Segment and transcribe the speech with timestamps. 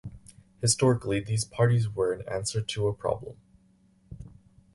[0.61, 3.35] Historically these parties were an answer to a problem.